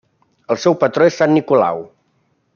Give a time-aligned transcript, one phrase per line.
[0.55, 1.85] El seu patró és Sant Nicolau.